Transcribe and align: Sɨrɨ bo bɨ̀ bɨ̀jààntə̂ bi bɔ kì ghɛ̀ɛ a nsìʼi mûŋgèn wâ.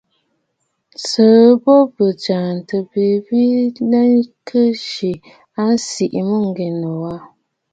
Sɨrɨ 1.07 1.49
bo 1.63 1.73
bɨ̀ 1.81 1.89
bɨ̀jààntə̂ 1.95 2.77
bi 2.91 3.05
bɔ 3.25 3.39
kì 4.45 4.45
ghɛ̀ɛ 4.47 5.11
a 5.61 5.63
nsìʼi 5.77 6.19
mûŋgèn 6.29 6.77
wâ. 7.01 7.13